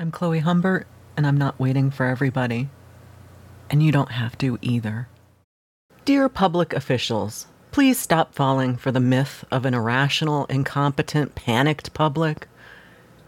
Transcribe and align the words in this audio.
I'm 0.00 0.10
Chloe 0.10 0.38
Humbert, 0.38 0.86
and 1.14 1.26
I'm 1.26 1.36
not 1.36 1.60
waiting 1.60 1.90
for 1.90 2.06
everybody. 2.06 2.70
And 3.68 3.82
you 3.82 3.92
don't 3.92 4.12
have 4.12 4.38
to 4.38 4.58
either. 4.62 5.08
Dear 6.06 6.30
public 6.30 6.72
officials, 6.72 7.48
please 7.70 7.98
stop 7.98 8.34
falling 8.34 8.78
for 8.78 8.90
the 8.90 8.98
myth 8.98 9.44
of 9.50 9.66
an 9.66 9.74
irrational, 9.74 10.46
incompetent, 10.46 11.34
panicked 11.34 11.92
public. 11.92 12.48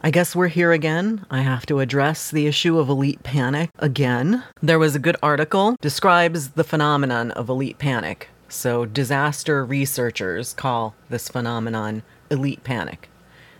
I 0.02 0.10
guess 0.10 0.34
we're 0.34 0.48
here 0.48 0.72
again. 0.72 1.26
I 1.30 1.42
have 1.42 1.66
to 1.66 1.80
address 1.80 2.30
the 2.30 2.46
issue 2.46 2.78
of 2.78 2.88
elite 2.88 3.22
panic 3.22 3.68
again. 3.78 4.42
There 4.62 4.78
was 4.78 4.94
a 4.94 4.98
good 4.98 5.16
article 5.22 5.76
describes 5.82 6.52
the 6.52 6.64
phenomenon 6.64 7.32
of 7.32 7.50
elite 7.50 7.76
panic. 7.76 8.30
So 8.48 8.86
disaster 8.86 9.62
researchers 9.62 10.54
call 10.54 10.94
this 11.10 11.28
phenomenon 11.28 12.02
elite 12.30 12.64
panic. 12.64 13.10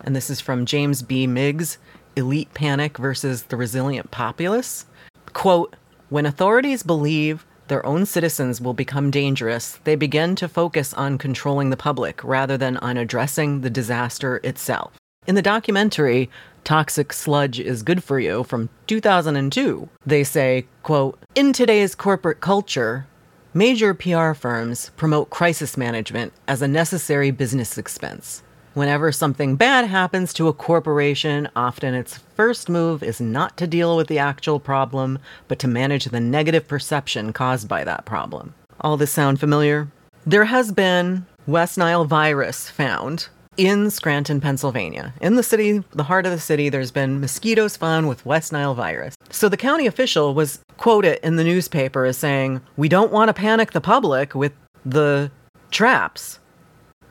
And 0.00 0.16
this 0.16 0.30
is 0.30 0.40
from 0.40 0.64
James 0.64 1.02
B. 1.02 1.26
Meigs, 1.26 1.76
Elite 2.16 2.52
Panic 2.54 2.98
versus 2.98 3.44
the 3.44 3.56
Resilient 3.56 4.10
Populace. 4.10 4.86
Quote, 5.32 5.76
when 6.08 6.26
authorities 6.26 6.82
believe 6.82 7.46
their 7.68 7.84
own 7.86 8.04
citizens 8.04 8.60
will 8.60 8.74
become 8.74 9.10
dangerous, 9.10 9.78
they 9.84 9.96
begin 9.96 10.36
to 10.36 10.48
focus 10.48 10.92
on 10.92 11.16
controlling 11.16 11.70
the 11.70 11.76
public 11.76 12.22
rather 12.22 12.58
than 12.58 12.76
on 12.76 12.98
addressing 12.98 13.62
the 13.62 13.70
disaster 13.70 14.40
itself. 14.44 14.92
In 15.26 15.36
the 15.36 15.42
documentary, 15.42 16.28
Toxic 16.64 17.12
Sludge 17.12 17.58
is 17.58 17.82
Good 17.82 18.04
for 18.04 18.20
You 18.20 18.44
from 18.44 18.68
2002, 18.88 19.88
they 20.04 20.24
say, 20.24 20.66
quote, 20.82 21.18
In 21.34 21.52
today's 21.52 21.94
corporate 21.94 22.40
culture, 22.40 23.06
major 23.54 23.94
PR 23.94 24.32
firms 24.32 24.90
promote 24.96 25.30
crisis 25.30 25.76
management 25.76 26.32
as 26.46 26.60
a 26.60 26.68
necessary 26.68 27.30
business 27.30 27.78
expense. 27.78 28.42
Whenever 28.74 29.12
something 29.12 29.56
bad 29.56 29.86
happens 29.86 30.32
to 30.32 30.48
a 30.48 30.52
corporation, 30.54 31.46
often 31.54 31.92
its 31.92 32.16
first 32.36 32.70
move 32.70 33.02
is 33.02 33.20
not 33.20 33.54
to 33.58 33.66
deal 33.66 33.98
with 33.98 34.08
the 34.08 34.18
actual 34.18 34.58
problem, 34.58 35.18
but 35.46 35.58
to 35.58 35.68
manage 35.68 36.06
the 36.06 36.20
negative 36.20 36.66
perception 36.66 37.34
caused 37.34 37.68
by 37.68 37.84
that 37.84 38.06
problem. 38.06 38.54
All 38.80 38.96
this 38.96 39.10
sound 39.10 39.38
familiar? 39.38 39.88
There 40.24 40.46
has 40.46 40.72
been 40.72 41.26
West 41.46 41.76
Nile 41.76 42.06
virus 42.06 42.70
found 42.70 43.28
in 43.58 43.90
Scranton, 43.90 44.40
Pennsylvania. 44.40 45.12
In 45.20 45.36
the 45.36 45.42
city, 45.42 45.84
the 45.90 46.04
heart 46.04 46.24
of 46.24 46.32
the 46.32 46.40
city, 46.40 46.70
there's 46.70 46.90
been 46.90 47.20
mosquitoes 47.20 47.76
found 47.76 48.08
with 48.08 48.24
West 48.24 48.52
Nile 48.52 48.74
virus. 48.74 49.14
So 49.28 49.50
the 49.50 49.58
county 49.58 49.86
official 49.86 50.32
was 50.32 50.60
quoted 50.78 51.24
in 51.26 51.36
the 51.36 51.44
newspaper 51.44 52.06
as 52.06 52.16
saying, 52.16 52.62
We 52.78 52.88
don't 52.88 53.12
want 53.12 53.28
to 53.28 53.34
panic 53.34 53.72
the 53.72 53.82
public 53.82 54.34
with 54.34 54.52
the 54.86 55.30
traps 55.70 56.38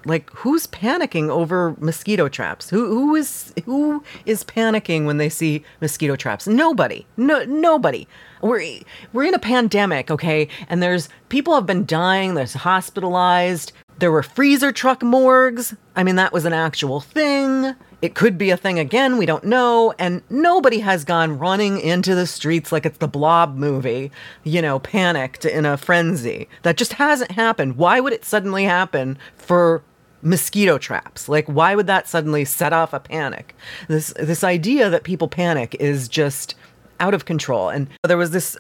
like 0.05 0.29
who's 0.31 0.67
panicking 0.67 1.29
over 1.29 1.75
mosquito 1.79 2.27
traps? 2.27 2.69
Who 2.69 2.87
who 2.87 3.15
is 3.15 3.53
who 3.65 4.03
is 4.25 4.43
panicking 4.43 5.05
when 5.05 5.17
they 5.17 5.29
see 5.29 5.63
mosquito 5.79 6.15
traps? 6.15 6.47
Nobody. 6.47 7.05
No 7.17 7.43
nobody. 7.45 8.07
We're 8.41 8.79
we're 9.13 9.25
in 9.25 9.33
a 9.33 9.39
pandemic 9.39 10.09
okay? 10.09 10.47
And 10.69 10.81
there's 10.81 11.09
people 11.29 11.53
have 11.55 11.65
been 11.65 11.85
dying 11.85 12.33
there's 12.33 12.53
hospitalized 12.53 13.71
there 13.99 14.11
were 14.11 14.23
freezer 14.23 14.71
truck 14.71 15.01
morgues. 15.01 15.75
I 15.95 16.03
mean 16.03 16.15
that 16.15 16.33
was 16.33 16.45
an 16.45 16.53
actual 16.53 17.01
thing. 17.01 17.75
It 18.01 18.15
could 18.15 18.35
be 18.35 18.49
a 18.49 18.57
thing 18.57 18.79
again 18.79 19.17
we 19.17 19.27
don't 19.27 19.43
know. 19.43 19.93
And 19.99 20.23
nobody 20.29 20.79
has 20.79 21.03
gone 21.03 21.37
running 21.37 21.79
into 21.79 22.15
the 22.15 22.25
streets 22.25 22.71
like 22.71 22.85
it's 22.85 22.97
the 22.97 23.07
blob 23.07 23.55
movie 23.55 24.11
you 24.43 24.61
know 24.61 24.79
panicked 24.79 25.45
in 25.45 25.65
a 25.65 25.77
frenzy. 25.77 26.47
That 26.63 26.77
just 26.77 26.93
hasn't 26.93 27.31
happened. 27.31 27.77
Why 27.77 27.99
would 27.99 28.13
it 28.13 28.25
suddenly 28.25 28.63
happen 28.63 29.19
for 29.35 29.83
mosquito 30.21 30.77
traps. 30.77 31.27
Like 31.27 31.47
why 31.47 31.75
would 31.75 31.87
that 31.87 32.07
suddenly 32.07 32.45
set 32.45 32.73
off 32.73 32.93
a 32.93 32.99
panic? 32.99 33.55
This 33.87 34.13
this 34.17 34.43
idea 34.43 34.89
that 34.89 35.03
people 35.03 35.27
panic 35.27 35.75
is 35.79 36.07
just 36.07 36.55
out 36.99 37.13
of 37.13 37.25
control. 37.25 37.69
And 37.69 37.87
there 38.03 38.17
was 38.17 38.31
this 38.31 38.57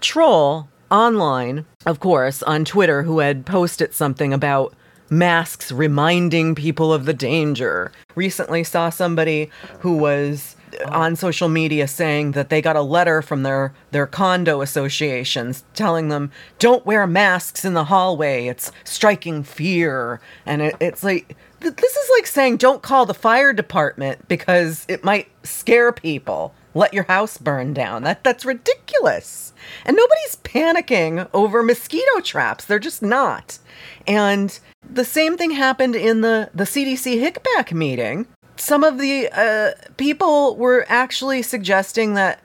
troll 0.00 0.68
online, 0.90 1.64
of 1.86 2.00
course, 2.00 2.42
on 2.42 2.64
Twitter 2.64 3.02
who 3.02 3.20
had 3.20 3.46
posted 3.46 3.94
something 3.94 4.32
about 4.32 4.74
masks 5.10 5.70
reminding 5.72 6.54
people 6.54 6.92
of 6.92 7.04
the 7.04 7.14
danger. 7.14 7.92
Recently 8.14 8.64
saw 8.64 8.90
somebody 8.90 9.50
who 9.80 9.96
was 9.96 10.56
on 10.86 11.16
social 11.16 11.48
media 11.48 11.86
saying 11.86 12.32
that 12.32 12.48
they 12.48 12.62
got 12.62 12.76
a 12.76 12.82
letter 12.82 13.22
from 13.22 13.42
their 13.42 13.72
their 13.90 14.06
condo 14.06 14.60
associations 14.60 15.64
telling 15.74 16.08
them 16.08 16.30
don't 16.58 16.86
wear 16.86 17.06
masks 17.06 17.64
in 17.64 17.74
the 17.74 17.84
hallway. 17.84 18.46
It's 18.46 18.72
striking 18.84 19.42
fear. 19.42 20.20
And 20.46 20.62
it, 20.62 20.76
it's 20.80 21.04
like 21.04 21.36
this 21.60 21.96
is 21.96 22.10
like 22.16 22.26
saying 22.26 22.56
don't 22.56 22.82
call 22.82 23.06
the 23.06 23.14
fire 23.14 23.52
department 23.52 24.26
because 24.28 24.84
it 24.88 25.04
might 25.04 25.28
scare 25.42 25.92
people. 25.92 26.54
Let 26.74 26.94
your 26.94 27.04
house 27.04 27.36
burn 27.36 27.74
down. 27.74 28.02
That 28.02 28.24
that's 28.24 28.44
ridiculous. 28.44 29.52
And 29.84 29.96
nobody's 29.96 30.36
panicking 30.42 31.28
over 31.34 31.62
mosquito 31.62 32.20
traps. 32.22 32.64
They're 32.64 32.78
just 32.78 33.02
not. 33.02 33.58
And 34.06 34.58
the 34.94 35.04
same 35.04 35.36
thing 35.36 35.50
happened 35.52 35.96
in 35.96 36.20
the 36.20 36.50
the 36.54 36.64
CDC 36.64 37.20
HICPAC 37.20 37.72
meeting 37.72 38.26
some 38.56 38.84
of 38.84 38.98
the 38.98 39.28
uh, 39.32 39.72
people 39.96 40.56
were 40.56 40.84
actually 40.88 41.42
suggesting 41.42 42.14
that 42.14 42.40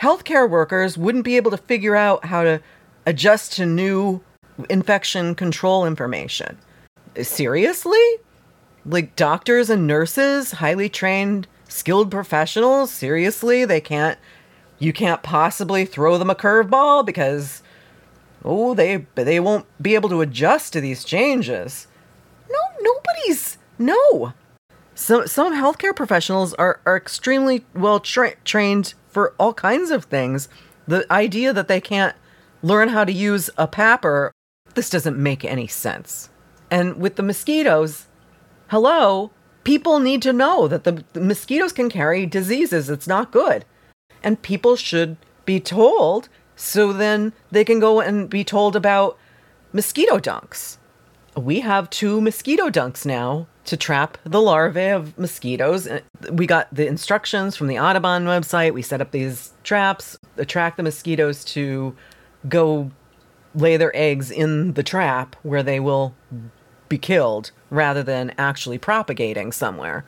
healthcare 0.00 0.48
workers 0.48 0.96
wouldn't 0.96 1.24
be 1.24 1.36
able 1.36 1.50
to 1.50 1.56
figure 1.56 1.96
out 1.96 2.24
how 2.24 2.42
to 2.42 2.60
adjust 3.06 3.52
to 3.54 3.66
new 3.66 4.22
infection 4.68 5.34
control 5.34 5.84
information. 5.84 6.56
Seriously? 7.20 7.98
Like 8.86 9.16
doctors 9.16 9.68
and 9.68 9.86
nurses, 9.86 10.52
highly 10.52 10.88
trained, 10.88 11.46
skilled 11.68 12.10
professionals, 12.10 12.90
seriously, 12.90 13.64
they 13.64 13.80
can't 13.80 14.18
you 14.78 14.92
can't 14.92 15.24
possibly 15.24 15.84
throw 15.84 16.18
them 16.18 16.30
a 16.30 16.36
curveball 16.36 17.04
because 17.04 17.62
oh, 18.44 18.74
they 18.74 19.06
they 19.14 19.40
won't 19.40 19.66
be 19.80 19.94
able 19.94 20.08
to 20.10 20.20
adjust 20.20 20.72
to 20.72 20.80
these 20.80 21.04
changes. 21.04 21.86
No, 22.50 22.58
nobody's 22.80 23.58
no. 23.78 24.32
Some 24.94 25.26
some 25.26 25.54
healthcare 25.54 25.94
professionals 25.94 26.54
are 26.54 26.80
are 26.84 26.96
extremely 26.96 27.64
well 27.74 28.00
tra- 28.00 28.36
trained 28.44 28.94
for 29.08 29.34
all 29.38 29.54
kinds 29.54 29.90
of 29.90 30.04
things. 30.04 30.48
The 30.86 31.10
idea 31.12 31.52
that 31.52 31.68
they 31.68 31.80
can't 31.80 32.16
learn 32.62 32.88
how 32.88 33.04
to 33.04 33.12
use 33.12 33.50
a 33.56 33.68
PAPR, 33.68 34.30
this 34.74 34.90
doesn't 34.90 35.16
make 35.16 35.44
any 35.44 35.66
sense. 35.66 36.30
And 36.70 36.96
with 36.96 37.16
the 37.16 37.22
mosquitoes, 37.22 38.06
hello, 38.68 39.30
people 39.64 40.00
need 40.00 40.22
to 40.22 40.32
know 40.32 40.68
that 40.68 40.84
the, 40.84 41.04
the 41.12 41.20
mosquitoes 41.20 41.72
can 41.72 41.90
carry 41.90 42.26
diseases. 42.26 42.90
It's 42.90 43.06
not 43.06 43.32
good. 43.32 43.64
And 44.22 44.42
people 44.42 44.76
should 44.76 45.16
be 45.44 45.60
told 45.60 46.28
so 46.58 46.92
then 46.92 47.32
they 47.52 47.64
can 47.64 47.78
go 47.78 48.00
and 48.00 48.28
be 48.28 48.42
told 48.42 48.74
about 48.74 49.16
mosquito 49.72 50.18
dunks. 50.18 50.76
We 51.36 51.60
have 51.60 51.88
two 51.88 52.20
mosquito 52.20 52.68
dunks 52.68 53.06
now 53.06 53.46
to 53.66 53.76
trap 53.76 54.18
the 54.24 54.40
larvae 54.40 54.88
of 54.88 55.16
mosquitoes. 55.16 55.86
Uh, 55.86 56.00
we 56.32 56.46
got 56.46 56.66
the 56.74 56.86
instructions 56.86 57.54
from 57.54 57.68
the 57.68 57.78
Audubon 57.78 58.24
website. 58.24 58.74
We 58.74 58.82
set 58.82 59.00
up 59.00 59.12
these 59.12 59.52
traps, 59.62 60.18
attract 60.36 60.78
the 60.78 60.82
mosquitoes 60.82 61.44
to 61.46 61.94
go 62.48 62.90
lay 63.54 63.76
their 63.76 63.94
eggs 63.96 64.30
in 64.30 64.72
the 64.72 64.82
trap 64.82 65.36
where 65.42 65.62
they 65.62 65.78
will 65.78 66.14
be 66.88 66.98
killed 66.98 67.52
rather 67.70 68.02
than 68.02 68.34
actually 68.36 68.78
propagating 68.78 69.52
somewhere. 69.52 70.04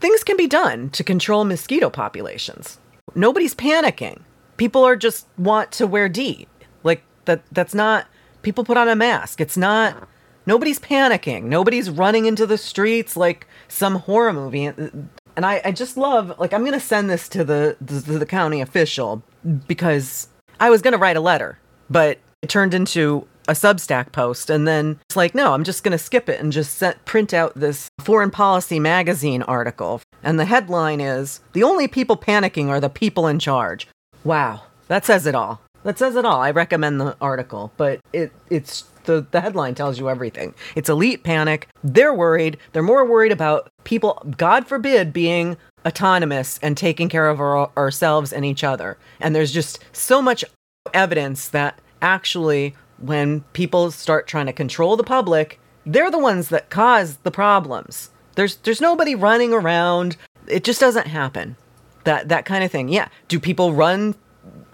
Things 0.00 0.22
can 0.22 0.36
be 0.36 0.46
done 0.46 0.90
to 0.90 1.02
control 1.02 1.44
mosquito 1.44 1.90
populations. 1.90 2.78
Nobody's 3.16 3.54
panicking. 3.54 4.20
People 4.58 4.84
are 4.84 4.96
just 4.96 5.26
want 5.38 5.72
to 5.72 5.86
wear 5.86 6.10
D. 6.10 6.46
Like 6.82 7.02
that 7.24 7.42
that's 7.50 7.74
not 7.74 8.06
people 8.42 8.64
put 8.64 8.76
on 8.76 8.88
a 8.88 8.94
mask. 8.94 9.40
It's 9.40 9.56
not 9.56 10.06
Nobody's 10.48 10.78
panicking. 10.78 11.42
Nobody's 11.42 11.90
running 11.90 12.24
into 12.24 12.46
the 12.46 12.56
streets 12.56 13.18
like 13.18 13.46
some 13.68 13.96
horror 13.96 14.32
movie. 14.32 14.64
And 14.64 15.10
I, 15.36 15.60
I 15.62 15.72
just 15.72 15.98
love, 15.98 16.38
like, 16.38 16.54
I'm 16.54 16.62
to 16.72 16.80
send 16.80 17.10
this 17.10 17.28
to 17.28 17.44
the, 17.44 17.76
the, 17.82 18.00
the 18.00 18.24
county 18.24 18.62
official 18.62 19.22
because 19.66 20.28
I 20.58 20.70
was 20.70 20.80
to 20.94 20.98
write 20.98 21.18
a 21.18 21.20
letter, 21.20 21.58
but 21.90 22.16
it 22.40 22.48
turned 22.48 22.72
into 22.72 23.28
a 23.46 23.52
Substack 23.52 24.10
post. 24.12 24.48
And 24.48 24.66
then 24.66 24.98
it's 25.10 25.16
like, 25.16 25.34
no, 25.34 25.52
I'm 25.52 25.64
just 25.64 25.84
going 25.84 25.92
to 25.92 26.02
skip 26.02 26.30
it 26.30 26.40
and 26.40 26.50
just 26.50 26.76
set, 26.76 27.04
print 27.04 27.34
out 27.34 27.54
this 27.54 27.88
Foreign 28.00 28.30
Policy 28.30 28.80
Magazine 28.80 29.42
article. 29.42 30.00
And 30.22 30.40
the 30.40 30.46
headline 30.46 31.02
is 31.02 31.40
The 31.52 31.62
only 31.62 31.88
people 31.88 32.16
panicking 32.16 32.68
are 32.68 32.80
the 32.80 32.88
people 32.88 33.26
in 33.26 33.38
charge. 33.38 33.86
Wow, 34.24 34.62
that 34.88 35.04
says 35.04 35.26
it 35.26 35.34
all. 35.34 35.60
That 35.84 35.98
says 35.98 36.16
it 36.16 36.24
all. 36.24 36.40
I 36.40 36.50
recommend 36.50 37.00
the 37.00 37.16
article, 37.20 37.72
but 37.76 38.00
it 38.12 38.32
it's 38.50 38.84
the, 39.08 39.26
the 39.30 39.40
headline 39.40 39.74
tells 39.74 39.98
you 39.98 40.10
everything. 40.10 40.54
It's 40.76 40.88
elite 40.88 41.24
panic. 41.24 41.66
They're 41.82 42.12
worried. 42.12 42.58
They're 42.72 42.82
more 42.82 43.06
worried 43.06 43.32
about 43.32 43.70
people, 43.84 44.22
God 44.36 44.66
forbid, 44.66 45.12
being 45.12 45.56
autonomous 45.86 46.58
and 46.62 46.76
taking 46.76 47.08
care 47.08 47.28
of 47.28 47.40
our, 47.40 47.70
ourselves 47.76 48.32
and 48.32 48.44
each 48.44 48.62
other. 48.62 48.98
And 49.18 49.34
there's 49.34 49.52
just 49.52 49.82
so 49.92 50.20
much 50.20 50.44
evidence 50.92 51.48
that 51.48 51.80
actually, 52.02 52.74
when 52.98 53.40
people 53.54 53.90
start 53.90 54.26
trying 54.26 54.46
to 54.46 54.52
control 54.52 54.96
the 54.96 55.04
public, 55.04 55.58
they're 55.86 56.10
the 56.10 56.18
ones 56.18 56.50
that 56.50 56.68
cause 56.68 57.16
the 57.18 57.30
problems. 57.30 58.10
There's 58.34 58.56
there's 58.56 58.80
nobody 58.80 59.14
running 59.14 59.54
around. 59.54 60.16
It 60.46 60.64
just 60.64 60.80
doesn't 60.80 61.06
happen. 61.06 61.56
That 62.04 62.28
that 62.28 62.44
kind 62.44 62.64
of 62.64 62.70
thing. 62.70 62.88
Yeah. 62.88 63.08
Do 63.28 63.38
people 63.40 63.72
run 63.72 64.14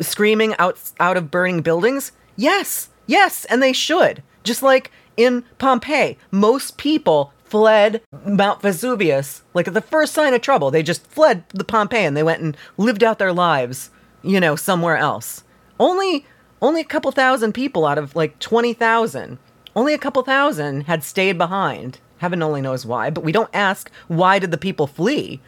screaming 0.00 0.54
out 0.58 0.78
out 1.00 1.16
of 1.16 1.30
burning 1.30 1.62
buildings? 1.62 2.12
Yes. 2.36 2.88
Yes, 3.06 3.44
and 3.46 3.62
they 3.62 3.72
should. 3.72 4.22
Just 4.44 4.62
like 4.62 4.90
in 5.16 5.44
Pompeii, 5.58 6.18
most 6.30 6.76
people 6.78 7.32
fled 7.44 8.02
Mount 8.24 8.62
Vesuvius. 8.62 9.42
Like 9.54 9.68
at 9.68 9.74
the 9.74 9.80
first 9.80 10.12
sign 10.12 10.34
of 10.34 10.40
trouble, 10.40 10.70
they 10.70 10.82
just 10.82 11.06
fled 11.06 11.44
the 11.50 11.64
Pompeii 11.64 12.04
and 12.04 12.16
they 12.16 12.22
went 12.22 12.42
and 12.42 12.56
lived 12.76 13.04
out 13.04 13.18
their 13.18 13.32
lives, 13.32 13.90
you 14.22 14.40
know, 14.40 14.56
somewhere 14.56 14.96
else. 14.96 15.44
Only 15.78 16.26
only 16.62 16.80
a 16.80 16.84
couple 16.84 17.12
thousand 17.12 17.52
people 17.52 17.84
out 17.84 17.98
of 17.98 18.16
like 18.16 18.38
20,000. 18.38 19.38
Only 19.76 19.92
a 19.92 19.98
couple 19.98 20.22
thousand 20.22 20.82
had 20.82 21.04
stayed 21.04 21.36
behind. 21.36 22.00
Heaven 22.18 22.42
only 22.42 22.62
knows 22.62 22.86
why, 22.86 23.10
but 23.10 23.24
we 23.24 23.32
don't 23.32 23.50
ask 23.52 23.90
why 24.08 24.38
did 24.38 24.50
the 24.50 24.56
people 24.58 24.86
flee? 24.86 25.40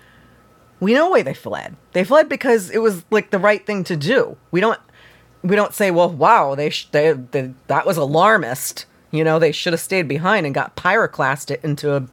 We 0.81 0.95
know 0.95 1.11
why 1.11 1.23
they 1.23 1.35
fled. 1.35 1.77
They 1.93 2.05
fled 2.05 2.29
because 2.29 2.71
it 2.71 2.79
was 2.79 3.05
like 3.11 3.31
the 3.31 3.39
right 3.39 3.65
thing 3.65 3.85
to 3.85 3.97
do. 3.97 4.37
We 4.51 4.61
don't 4.61 4.81
we 5.43 5.57
don't 5.57 5.75
say, 5.75 5.91
"Well, 5.91 6.11
wow, 6.11 6.55
they, 6.55 6.71
sh- 6.71 6.89
they, 6.91 7.13
they 7.13 7.55
that 7.69 7.87
was 7.87 7.97
alarmist." 7.97 8.87
You 9.11 9.25
know, 9.25 9.39
they 9.39 9.53
should 9.53 9.73
have 9.73 9.81
stayed 9.81 10.09
behind 10.09 10.45
and 10.45 10.55
got 10.55 10.77
pyroclasted 10.77 11.65
into 11.65 11.95
a 11.95 12.09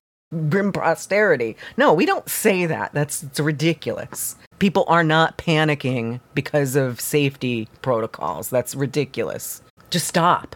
grim 0.49 0.71
posterity. 0.71 1.57
No, 1.75 1.93
we 1.93 2.05
don't 2.05 2.29
say 2.29 2.65
that. 2.65 2.93
That's 2.93 3.23
it's 3.23 3.39
ridiculous. 3.39 4.35
People 4.59 4.85
are 4.87 5.03
not 5.03 5.37
panicking 5.37 6.21
because 6.33 6.75
of 6.75 7.01
safety 7.01 7.67
protocols. 7.81 8.49
That's 8.49 8.75
ridiculous. 8.75 9.61
Just 9.89 10.07
stop. 10.07 10.55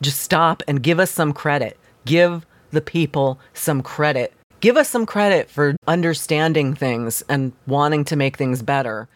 Just 0.00 0.20
stop 0.20 0.62
and 0.66 0.82
give 0.82 0.98
us 0.98 1.10
some 1.10 1.32
credit. 1.32 1.78
Give 2.04 2.44
the 2.70 2.80
people 2.80 3.38
some 3.52 3.82
credit. 3.82 4.32
Give 4.64 4.78
us 4.78 4.88
some 4.88 5.04
credit 5.04 5.50
for 5.50 5.76
understanding 5.86 6.72
things 6.72 7.22
and 7.28 7.52
wanting 7.66 8.06
to 8.06 8.16
make 8.16 8.38
things 8.38 8.62
better 8.62 9.08